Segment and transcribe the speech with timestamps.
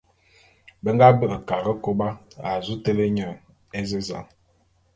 [0.81, 2.07] Be nga be'e Karekôba
[2.47, 3.27] a zu télé nye
[3.79, 4.25] ézezan.